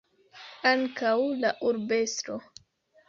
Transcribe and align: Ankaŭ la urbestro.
Ankaŭ 0.69 1.13
la 1.43 1.53
urbestro. 1.73 2.39